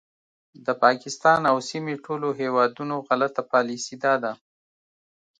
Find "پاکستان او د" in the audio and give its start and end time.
0.83-1.65